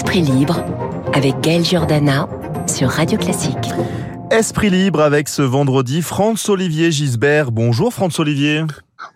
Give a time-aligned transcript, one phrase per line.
[0.00, 0.64] Esprit libre
[1.12, 2.26] avec Gaël Giordana
[2.66, 3.68] sur Radio Classique.
[4.30, 7.52] Esprit libre avec ce vendredi Franz-Olivier Gisbert.
[7.52, 8.62] Bonjour Franz-Olivier.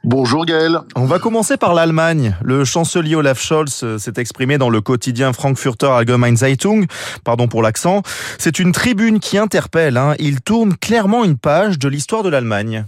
[0.05, 0.79] Bonjour Gaël.
[0.95, 2.37] On va commencer par l'Allemagne.
[2.43, 6.85] Le chancelier Olaf Scholz euh, s'est exprimé dans le quotidien Frankfurter Allgemeine Zeitung.
[7.25, 8.03] Pardon pour l'accent.
[8.39, 9.96] C'est une tribune qui interpelle.
[9.96, 10.14] Hein.
[10.19, 12.85] Il tourne clairement une page de l'histoire de l'Allemagne.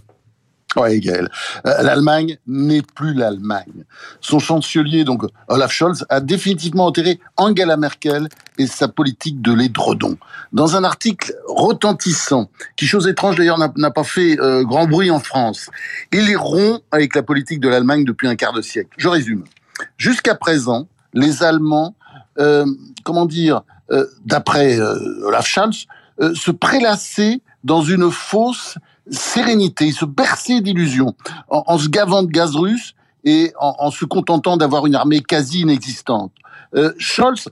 [0.79, 1.27] Euh,
[1.65, 3.85] L'Allemagne n'est plus l'Allemagne.
[4.21, 8.29] Son chancelier, donc Olaf Scholz, a définitivement enterré Angela Merkel
[8.59, 10.17] et sa politique de l'édredon.
[10.53, 15.21] Dans un article retentissant, qui, chose étrange d'ailleurs, n'a pas fait euh, grand bruit en
[15.21, 15.71] France,
[16.13, 18.91] il est rond avec la politique de l'Allemagne depuis un quart de siècle.
[18.97, 19.45] Je résume.
[19.99, 21.95] Jusqu'à présent, les Allemands,
[22.39, 22.67] euh,
[23.05, 23.63] comment dire,
[24.25, 25.87] d'après Olaf Scholz,
[26.35, 28.79] se prélassaient dans une fausse
[29.11, 31.15] sérénité, se bercer d'illusions,
[31.49, 36.33] en, se gavant de gaz russe et en, se contentant d'avoir une armée quasi inexistante.
[36.75, 37.49] Euh, Scholz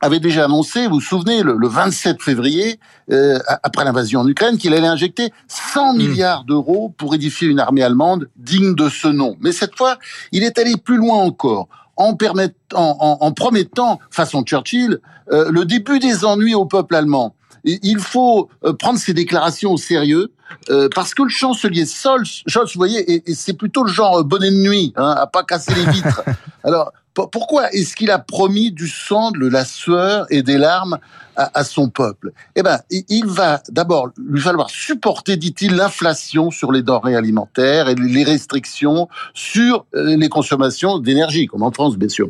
[0.00, 2.78] avait déjà annoncé, vous vous souvenez, le, 27 février,
[3.10, 5.96] euh, après l'invasion en Ukraine, qu'il allait injecter 100 hmm.
[5.96, 9.36] milliards d'euros pour édifier une armée allemande digne de ce nom.
[9.40, 9.98] Mais cette fois,
[10.32, 15.00] il est allé plus loin encore, en, permettant, en, promettant, façon Churchill,
[15.32, 17.34] euh, le début des ennuis au peuple allemand
[17.66, 20.32] il faut euh, prendre ces déclarations au sérieux
[20.70, 24.22] euh, parce que le chancelier Scholz, Scholz vous voyez, et, c'est plutôt le genre euh,
[24.22, 26.22] bonnet de nuit, hein, à pas casser les vitres.
[26.64, 26.92] Alors
[27.24, 30.98] pourquoi est-ce qu'il a promis du sang, de la sueur et des larmes
[31.36, 32.32] à, son peuple?
[32.54, 37.94] Eh ben, il va d'abord lui falloir supporter, dit-il, l'inflation sur les denrées alimentaires et
[37.94, 42.28] les restrictions sur euh, les consommations d'énergie, comme en France, bien sûr.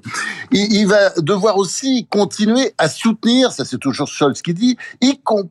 [0.52, 4.76] Il, va devoir aussi continuer à soutenir, ça c'est toujours Scholz qui dit,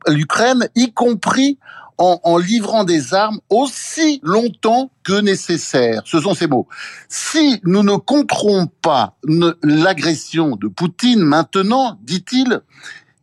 [0.08, 1.58] l'Ukraine, y compris
[1.98, 6.02] en, livrant des armes aussi longtemps que nécessaire.
[6.04, 6.66] Ce sont ces mots.
[7.08, 9.16] Si nous ne contrôlons pas
[9.62, 12.60] l'agression de Poutine maintenant, dit-il,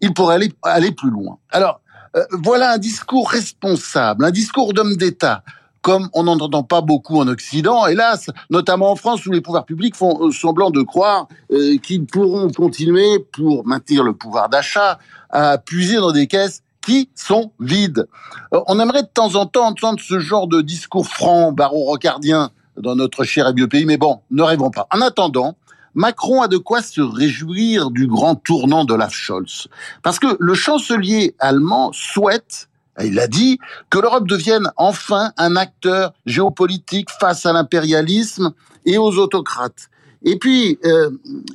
[0.01, 1.37] il pourrait aller, plus loin.
[1.51, 1.81] Alors,
[2.15, 5.43] euh, voilà un discours responsable, un discours d'homme d'État
[5.83, 9.65] comme on n'en entend pas beaucoup en Occident, hélas, notamment en France où les pouvoirs
[9.65, 14.97] publics font euh, semblant de croire euh, qu'ils pourront continuer, pour maintenir le pouvoir d'achat,
[15.29, 18.07] à puiser dans des caisses qui sont vides.
[18.53, 22.95] Euh, on aimerait de temps en temps entendre ce genre de discours franc, baron-rocardien dans
[22.95, 24.87] notre cher et vieux pays, mais bon, ne rêvons pas.
[24.91, 25.55] En attendant,
[25.95, 29.67] Macron a de quoi se réjouir du grand tournant de la Scholz.
[30.01, 32.67] Parce que le chancelier allemand souhaite,
[33.01, 38.53] il a dit, que l'Europe devienne enfin un acteur géopolitique face à l'impérialisme
[38.85, 39.89] et aux autocrates.
[40.23, 41.09] Et puis, euh,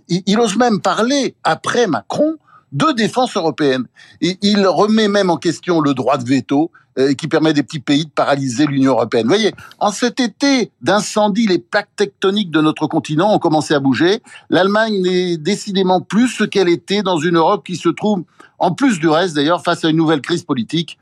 [0.09, 2.37] il ose même parler, après Macron,
[2.73, 3.84] de défense européenne.
[4.21, 7.81] Et il remet même en question le droit de veto euh, qui permet des petits
[7.81, 9.23] pays de paralyser l'Union européenne.
[9.25, 13.81] Vous voyez, en cet été d'incendie, les plaques tectoniques de notre continent ont commencé à
[13.81, 14.21] bouger.
[14.51, 18.25] L'Allemagne n'est décidément plus ce qu'elle était dans une Europe qui se trouve,
[18.59, 20.99] en plus du reste d'ailleurs, face à une nouvelle crise politique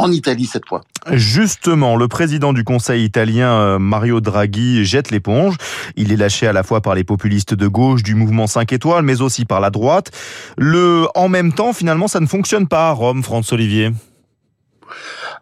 [0.00, 0.80] en Italie cette fois.
[1.12, 5.56] Justement, le président du Conseil italien, euh, Mario Draghi, jette l'éponge.
[5.96, 9.04] Il est lâché à la fois par les populistes de gauche du mouvement 5 étoiles,
[9.04, 10.10] mais aussi par la droite.
[10.56, 13.90] Le en même temps, finalement, ça ne fonctionne pas à Rome, François Olivier.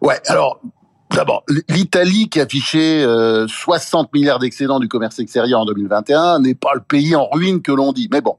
[0.01, 0.59] Ouais, alors
[1.15, 3.03] D'abord, l'Italie qui affichait
[3.47, 7.63] 60 euh, milliards d'excédents du commerce extérieur en 2021 n'est pas le pays en ruine
[7.63, 8.07] que l'on dit.
[8.11, 8.37] Mais bon,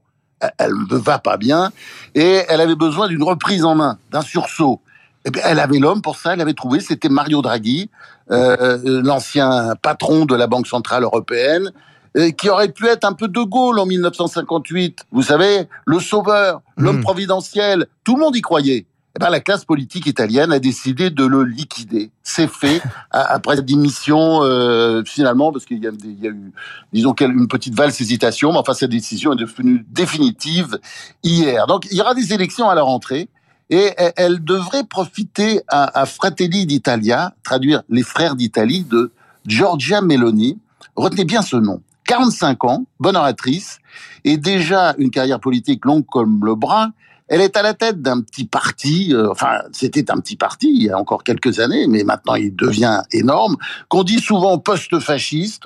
[0.57, 1.71] elle ne va pas bien
[2.15, 4.81] et elle avait besoin d'une reprise en main, d'un sursaut.
[5.25, 7.89] Eh elle avait l'homme pour ça, elle avait trouvé, c'était Mario Draghi,
[8.31, 11.71] euh, l'ancien patron de la Banque Centrale Européenne,
[12.17, 15.05] euh, qui aurait pu être un peu De Gaulle en 1958.
[15.11, 17.03] Vous savez, le sauveur, l'homme hmm.
[17.03, 18.85] providentiel, tout le monde y croyait.
[19.19, 22.11] Eh la classe politique italienne a décidé de le liquider.
[22.23, 26.51] C'est fait après cette démission euh, finalement parce qu'il y, y, a eu,
[26.93, 30.79] disons, une petite valse hésitation, mais enfin cette décision est devenue définitive
[31.23, 31.67] hier.
[31.67, 33.29] Donc il y aura des élections à la rentrée.
[33.71, 39.11] Et elle devrait profiter à, Fratelli d'Italia, traduire les frères d'Italie, de
[39.47, 40.59] Giorgia Meloni.
[40.97, 41.81] Retenez bien ce nom.
[42.05, 43.79] 45 ans, bonne oratrice,
[44.25, 46.89] et déjà une carrière politique longue comme le bras.
[47.29, 50.83] Elle est à la tête d'un petit parti, euh, enfin c'était un petit parti il
[50.83, 53.55] y a encore quelques années, mais maintenant il devient énorme,
[53.87, 55.63] qu'on dit souvent post-fasciste,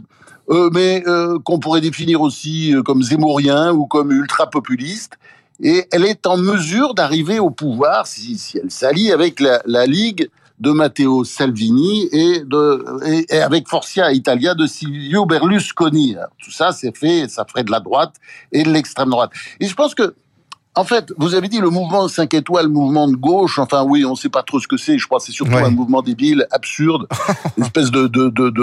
[0.51, 5.17] euh, mais euh, qu'on pourrait définir aussi comme zémourien ou comme ultra-populiste
[5.61, 10.29] et elle est en mesure d'arriver au pouvoir si, elle s'allie avec la, la, Ligue
[10.59, 16.15] de Matteo Salvini et, de, et, avec Forcia Italia de Silvio Berlusconi.
[16.43, 18.15] tout ça, c'est fait, ça ferait de la droite
[18.51, 19.31] et de l'extrême droite.
[19.59, 20.15] Et je pense que
[20.75, 23.59] en fait, vous avez dit le mouvement 5 étoiles, mouvement de gauche.
[23.59, 24.97] Enfin, oui, on ne sait pas trop ce que c'est.
[24.97, 27.07] Je crois que c'est surtout un mouvement débile, absurde,
[27.57, 28.07] une espèce de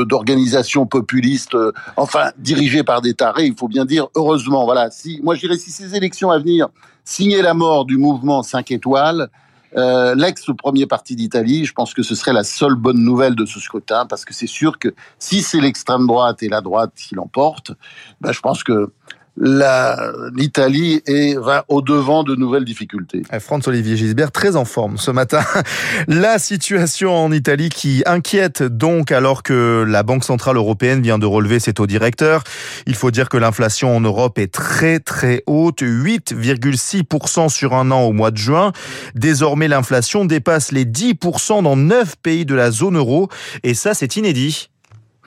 [0.05, 3.47] d'organisation populiste, euh, enfin dirigée par des tarés.
[3.47, 4.91] Il faut bien dire, heureusement, voilà.
[4.91, 6.69] Si moi, je dirais, si ces élections à venir
[7.05, 9.31] signaient la mort du mouvement 5 étoiles,
[9.77, 13.47] euh, l'ex premier parti d'Italie, je pense que ce serait la seule bonne nouvelle de
[13.47, 17.15] ce scrutin, parce que c'est sûr que si c'est l'extrême droite et la droite qui
[17.15, 17.73] l'emportent,
[18.21, 18.91] ben, je pense que
[19.37, 21.03] l'Italie
[21.37, 23.23] va au devant de nouvelles difficultés.
[23.33, 25.43] Eh, Franz-Olivier Gisbert, très en forme ce matin.
[26.09, 31.27] La situation en Italie qui inquiète donc alors que la Banque Centrale Européenne vient de
[31.27, 32.45] relever ses taux directeurs.
[32.87, 38.03] Il faut dire que l'inflation en Europe est très très haute, 8,6% sur un an
[38.03, 38.73] au mois de juin.
[39.15, 43.29] Désormais, l'inflation dépasse les 10% dans 9 pays de la zone euro
[43.63, 44.72] et ça c'est inédit.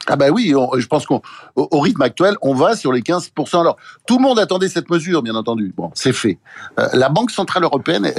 [0.08, 1.22] Ah ben oui, je pense qu'au
[1.56, 3.60] rythme actuel, on va sur les 15%.
[3.60, 5.74] Alors, tout le monde attendait cette mesure, bien entendu.
[5.76, 6.38] Bon, c'est fait.
[6.80, 8.12] Euh, la Banque Centrale Européenne,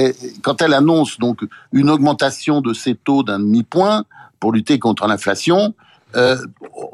[0.43, 1.41] quand elle annonce donc
[1.73, 4.05] une augmentation de ses taux d'un demi-point
[4.41, 5.75] pour lutter contre l'inflation,
[6.15, 6.37] euh,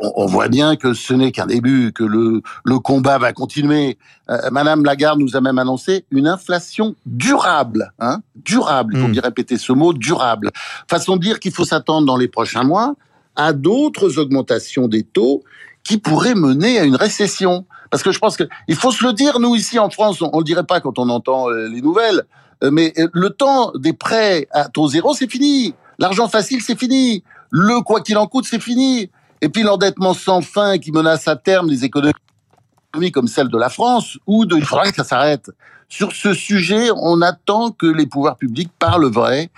[0.01, 3.99] on, voit bien que ce n'est qu'un début, que le, le combat va continuer.
[4.31, 8.95] Euh, Madame Lagarde nous a même annoncé une inflation durable, hein, durable.
[8.97, 9.13] Il faut hmm.
[9.13, 10.51] bien répéter ce mot, durable.
[10.89, 12.95] Façon de dire qu'il faut s'attendre dans les prochains mois
[13.37, 15.43] à d'autres augmentations des taux
[15.85, 17.65] qui pourraient mener à une récession.
[17.91, 20.39] Parce que je pense qu'il faut se le dire, nous ici en France, on ne
[20.39, 22.23] le dirait pas quand on entend euh, les nouvelles,
[22.63, 25.75] euh, mais euh, le temps des prêts à taux zéro, c'est fini.
[25.99, 27.23] L'argent facile, c'est fini.
[27.51, 29.11] Le quoi qu'il en coûte, c'est fini.
[29.43, 32.15] Et puis l'endettement sans fin qui menace à terme les économies
[33.13, 35.51] comme celle de la France, ou de, il faudrait que ça s'arrête.
[35.89, 39.51] Sur ce sujet, on attend que les pouvoirs publics parlent vrai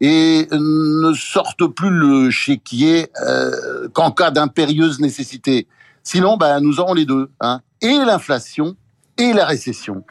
[0.00, 5.66] et ne sortent plus le chéquier euh, qu'en cas d'impérieuse nécessité.
[6.02, 8.76] Sinon, ben, nous aurons les deux, hein, et l'inflation
[9.18, 10.04] et la récession.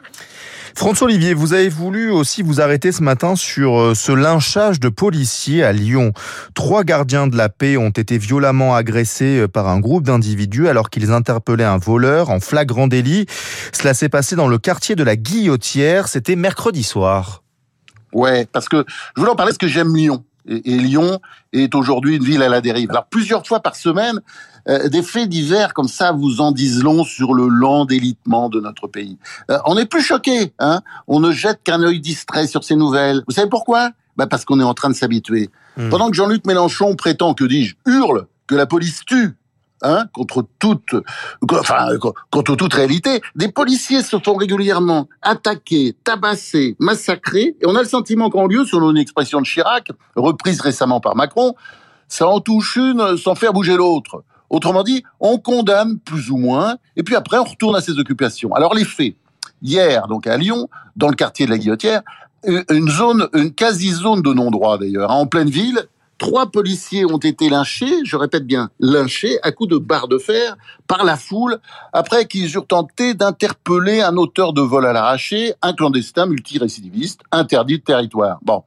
[0.76, 4.88] François Olivier, vous avez voulu aussi vous arrêter ce matin sur euh, ce lynchage de
[4.88, 6.12] policiers à Lyon.
[6.54, 10.88] Trois gardiens de la paix ont été violemment agressés euh, par un groupe d'individus alors
[10.88, 13.26] qu'ils interpellaient un voleur en flagrant délit.
[13.72, 16.06] Cela s'est passé dans le quartier de la Guillotière.
[16.06, 17.42] C'était mercredi soir.
[18.12, 18.84] Ouais, parce que
[19.14, 20.24] je voulais en parler parce que j'aime Lyon.
[20.46, 21.20] Et, Lyon
[21.52, 22.90] est aujourd'hui une ville à la dérive.
[22.90, 24.20] Alors plusieurs fois par semaine,
[24.68, 28.60] euh, des faits divers comme ça vous en disent long sur le lent délitement de
[28.60, 29.18] notre pays.
[29.50, 33.22] Euh, on n'est plus choqué, hein On ne jette qu'un œil distrait sur ces nouvelles.
[33.28, 33.90] Vous savez pourquoi?
[34.16, 35.50] Bah Parce qu'on est en train de s'habituer.
[35.76, 35.88] Hmm.
[35.90, 39.36] Pendant que Jean-Luc Mélenchon prétend, que dis-je, hurle que la police tue
[39.82, 40.94] Hein, contre toute,
[41.50, 41.88] enfin,
[42.30, 43.22] contre toute réalité.
[43.34, 48.66] Des policiers se font régulièrement attaquer, tabasser, massacrer, et on a le sentiment qu'en lieu,
[48.66, 51.54] selon une expression de Chirac, reprise récemment par Macron,
[52.08, 54.22] ça en touche une sans faire bouger l'autre.
[54.50, 58.52] Autrement dit, on condamne plus ou moins, et puis après on retourne à ses occupations.
[58.52, 59.14] Alors les faits.
[59.62, 62.02] Hier, donc à Lyon, dans le quartier de la Guillotière,
[62.44, 65.86] une zone, une quasi-zone de non-droit d'ailleurs, hein, en pleine ville,
[66.20, 70.54] Trois policiers ont été lynchés, je répète bien, lynchés à coups de barre de fer
[70.86, 71.58] par la foule
[71.94, 77.78] après qu'ils eurent tenté d'interpeller un auteur de vol à l'arraché, un clandestin multirécidiviste interdit
[77.78, 78.38] de territoire.
[78.42, 78.64] Bon,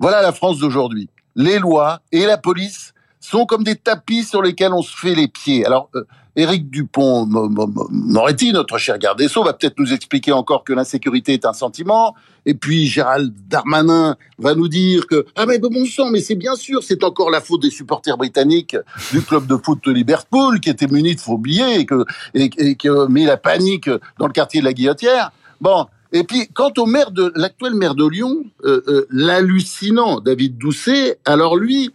[0.00, 1.08] voilà la France d'aujourd'hui.
[1.34, 5.28] Les lois et la police sont comme des tapis sur lesquels on se fait les
[5.28, 5.64] pieds.
[5.64, 10.72] Alors, euh, Éric Dupont-Moretti, notre cher garde des Sceaux, va peut-être nous expliquer encore que
[10.72, 12.14] l'insécurité est un sentiment.
[12.46, 16.56] Et puis Gérald Darmanin va nous dire que ah mais bon sang, mais c'est bien
[16.56, 18.76] sûr, c'est encore la faute des supporters britanniques
[19.12, 22.76] du club de foot de Liverpool qui étaient munis de faux billets et que et,
[22.76, 25.32] qui ont mis la panique dans le quartier de la Guillotière.
[25.60, 25.86] Bon.
[26.14, 31.18] Et puis, quant au maire de l'actuel maire de Lyon, euh, euh, l'hallucinant David Doucet,
[31.24, 31.90] alors lui,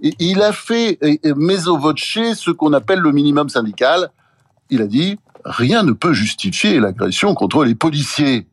[0.00, 0.98] il a fait
[1.36, 4.10] meso voce ce qu'on appelle le minimum syndical.
[4.70, 8.46] Il a dit rien ne peut justifier l'agression contre les policiers.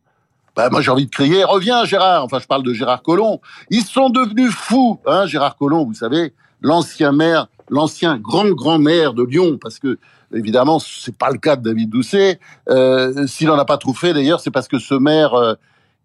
[0.55, 2.23] Bah, moi j'ai envie de crier reviens Gérard.
[2.23, 3.39] Enfin je parle de Gérard Collomb.
[3.69, 9.13] Ils sont devenus fous, hein Gérard Collomb, vous savez, l'ancien maire, l'ancien grand grand maire
[9.13, 9.99] de Lyon, parce que
[10.33, 12.39] évidemment c'est pas le cas de David Doucet.
[12.69, 15.53] Euh, S'il en a pas trouvé d'ailleurs, c'est parce que ce maire euh,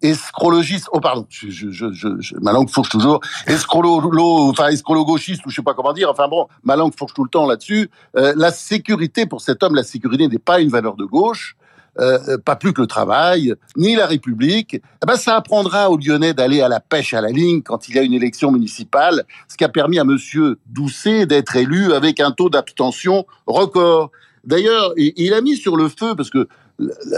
[0.02, 5.56] escrologiste, oh pardon, je, je, je, ma langue fourche toujours, escrolo, enfin escrolo-gauchiste, ou je
[5.56, 7.88] sais pas comment dire, enfin bon, ma langue fourche tout le temps là-dessus.
[8.16, 11.56] Euh, la sécurité, pour cet homme, la sécurité n'est pas une valeur de gauche,
[12.00, 14.74] euh, pas plus que le travail, ni la République.
[14.74, 17.94] Eh ben, ça apprendra aux Lyonnais d'aller à la pêche à la ligne quand il
[17.94, 22.18] y a une élection municipale, ce qui a permis à Monsieur Doucet d'être élu avec
[22.18, 24.10] un taux d'abstention record.
[24.44, 26.48] D'ailleurs, il a mis sur le feu, parce que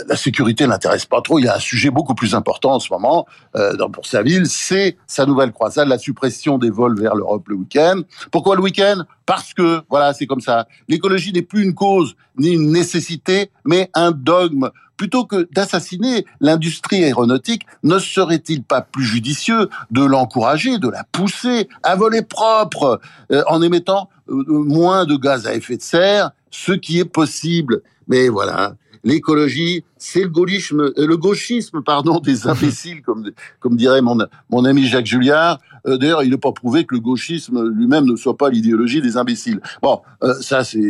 [0.09, 1.38] la, sécurité n'intéresse pas trop.
[1.38, 4.47] Il y a un sujet beaucoup plus important en ce moment euh, pour sa ville,
[4.47, 8.00] c'est sa nouvelle croisade, la suppression des vols vers l'Europe le week-end.
[8.30, 9.04] Pourquoi le week-end?
[9.26, 10.66] Parce que, voilà, c'est comme ça.
[10.88, 14.71] L'écologie n'est plus une cause ni une nécessité, mais un dogme.
[14.97, 21.68] Plutôt que d'assassiner l'industrie aéronautique, ne serait-il pas plus judicieux de l'encourager, de la pousser
[21.83, 23.00] à voler propre,
[23.33, 27.83] euh, en émettant euh, moins de gaz à effet de serre, ce qui est possible?
[28.06, 33.30] Mais voilà, l'écologie, c'est le gaullisme, euh, le gauchisme, pardon, des imbéciles, comme,
[33.61, 34.18] comme dirait mon,
[34.50, 35.61] mon ami Jacques Julliard.
[35.87, 39.16] Euh, d'ailleurs, il n'est pas prouvé que le gauchisme lui-même ne soit pas l'idéologie des
[39.16, 39.61] imbéciles.
[39.82, 40.80] Bon, euh, ça, c'est,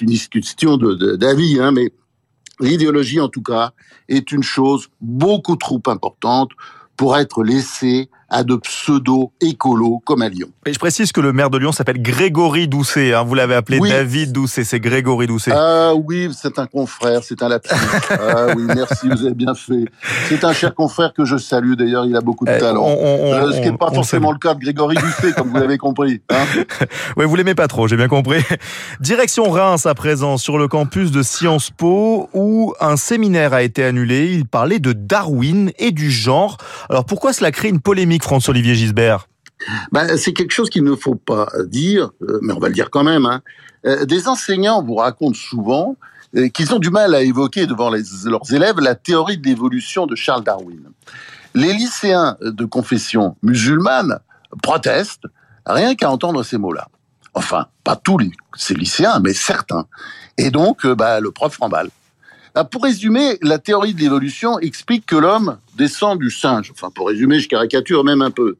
[0.00, 1.92] une de, d'avis, hein, mais
[2.60, 3.72] l'idéologie, en tout cas,
[4.08, 6.50] est une chose beaucoup trop importante
[6.96, 10.48] pour être laissée à de pseudo-écolos comme à Lyon.
[10.66, 13.14] Et je précise que le maire de Lyon s'appelle Grégory Doucet.
[13.14, 13.22] Hein.
[13.22, 15.52] Vous l'avez appelé David Doucet, c'est Grégory Doucet.
[15.54, 17.74] Ah oui, c'est un confrère, c'est un lapsus.
[18.10, 19.84] ah oui, merci, vous avez bien fait.
[20.28, 21.74] C'est un cher confrère que je salue.
[21.74, 22.84] D'ailleurs, il a beaucoup de eh, talent.
[22.88, 26.20] Euh, ce qui n'est pas forcément le cas de Grégory Doucet, comme vous l'avez compris.
[26.30, 26.44] Hein
[27.16, 28.42] oui, vous l'aimez pas trop, j'ai bien compris.
[29.00, 33.84] Direction Reims à présent, sur le campus de Sciences Po, où un séminaire a été
[33.84, 34.32] annulé.
[34.32, 36.56] Il parlait de Darwin et du genre.
[36.90, 39.28] Alors pourquoi cela crée une polémique François-Olivier Gisbert
[39.92, 42.90] ben, C'est quelque chose qu'il ne faut pas dire, euh, mais on va le dire
[42.90, 43.26] quand même.
[43.26, 43.42] Hein.
[43.86, 45.96] Euh, des enseignants vous racontent souvent
[46.36, 50.14] euh, qu'ils ont du mal à évoquer devant leurs élèves la théorie de l'évolution de
[50.14, 50.82] Charles Darwin.
[51.54, 54.18] Les lycéens de confession musulmane
[54.62, 55.26] protestent
[55.64, 56.88] rien qu'à entendre ces mots-là.
[57.34, 58.18] Enfin, pas tous
[58.56, 59.86] ces lycéens, mais certains.
[60.38, 61.88] Et donc, bah, le prof remballe.
[62.58, 66.70] Ah, pour résumer, la théorie de l'évolution explique que l'homme descend du singe.
[66.72, 68.56] Enfin, pour résumer, je caricature même un peu.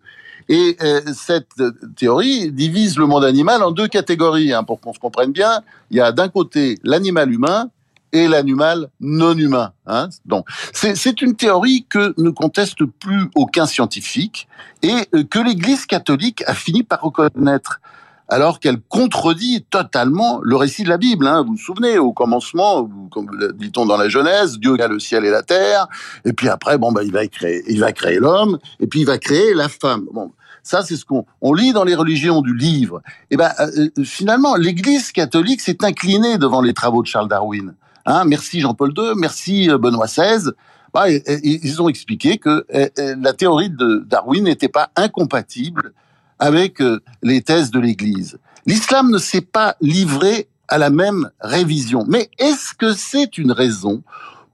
[0.51, 1.63] Et euh, cette
[1.97, 5.63] théorie divise le monde animal en deux catégories, hein, pour qu'on se comprenne bien.
[5.91, 7.71] Il y a d'un côté l'animal humain
[8.13, 9.73] et l'animal non humain.
[9.87, 10.11] Hein.
[10.27, 14.47] Donc, c'est une théorie que ne conteste plus aucun scientifique
[14.83, 17.81] et euh, que l'Église catholique a fini par reconnaître
[18.29, 21.27] alors qu'elle contredit totalement le récit de la Bible.
[21.27, 21.43] Hein.
[21.43, 25.31] Vous vous souvenez, au commencement, comme dit-on dans la Genèse, Dieu a le ciel et
[25.31, 25.87] la terre,
[26.25, 29.07] et puis après, bon, bah, il va créer, il va créer l'homme, et puis il
[29.07, 30.07] va créer la femme.
[30.13, 30.33] Bon,
[30.67, 33.01] ça, c'est ce qu'on on lit dans les religions du livre.
[33.31, 37.75] Et ben, euh, euh, finalement, l'Église catholique s'est inclinée devant les travaux de Charles Darwin.
[38.05, 40.51] Hein, merci Jean-Paul II, merci euh, Benoît XVI.
[40.93, 42.65] Bah, ils ont expliqué que
[42.97, 45.93] la théorie de Darwin n'était pas incompatible
[46.39, 48.39] avec euh, les thèses de l'Église.
[48.67, 52.05] L'islam ne s'est pas livré à la même révision.
[52.09, 54.03] Mais est-ce que c'est une raison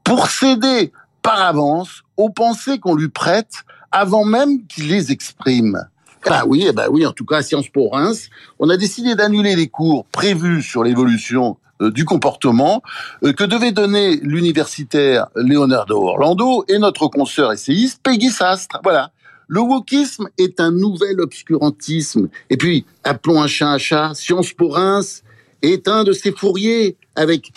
[0.05, 5.79] pour céder par avance aux pensées qu'on lui prête avant même qu'il les exprime?
[6.25, 9.57] Ben oui, ben oui, en tout cas à Sciences Po Reims, on a décidé d'annuler
[9.57, 12.83] les cours prévus sur l'évolution euh, du comportement
[13.25, 18.79] euh, que devait donner l'universitaire Leonardo Orlando et notre consoeur essayiste Peggy Sastre.
[18.85, 19.11] Voilà.
[19.55, 22.31] Le wokisme est un nouvel obscurantisme.
[22.49, 25.23] Et puis, appelons un chat un chat, Sciences Po Reims
[25.61, 27.53] est un de ces fourriers avec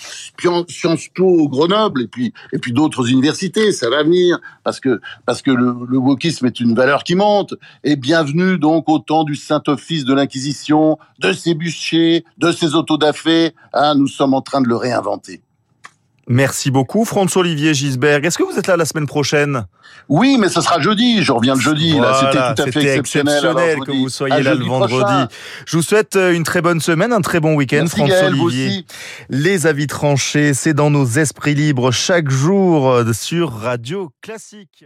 [0.67, 5.41] Sciences Po Grenoble et puis et puis d'autres universités, ça va venir parce que parce
[5.41, 7.53] que le, le wokisme est une valeur qui monte.
[7.85, 12.75] Et bienvenue donc au temps du Saint Office de l'Inquisition, de ses bûchers, de ses
[12.75, 13.53] autodafés.
[13.71, 15.44] Ah, nous sommes en train de le réinventer.
[16.27, 18.25] Merci beaucoup, François-Olivier Gisberg.
[18.25, 19.65] Est-ce que vous êtes là la semaine prochaine?
[20.09, 21.23] Oui, mais ce sera jeudi.
[21.23, 21.91] Je reviens le jeudi.
[22.19, 25.33] c'était tout à fait exceptionnel, que vous soyez là le vendredi.
[25.67, 28.85] Je vous souhaite euh, une très bonne semaine, un très bon week-end, François-Olivier.
[29.29, 34.85] Les avis tranchés, c'est dans nos esprits libres chaque jour euh, sur Radio Classique.